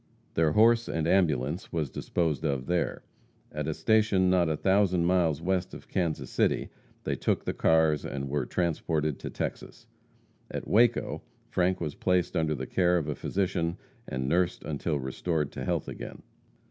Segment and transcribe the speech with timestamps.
[0.33, 3.03] Their horse and ambulance was disposed of there.
[3.51, 6.71] At a station not a thousand miles west of Kansas City
[7.03, 9.85] they took the cars, and were transported to Texas.
[10.49, 13.77] At Waco, Frank was placed under the care of a physician,
[14.07, 16.23] and nursed until restored to health again.